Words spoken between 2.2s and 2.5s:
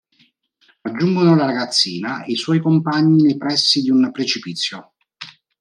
e i